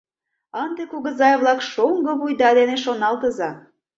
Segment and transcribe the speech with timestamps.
[0.63, 3.49] Ынде, кугызай-влак, шоҥго вуйда дене шоналтыза...